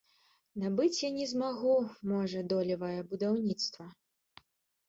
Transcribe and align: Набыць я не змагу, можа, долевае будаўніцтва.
Набыць 0.61 1.03
я 1.03 1.09
не 1.17 1.27
змагу, 1.33 1.73
можа, 2.13 2.39
долевае 2.55 2.97
будаўніцтва. 3.13 3.85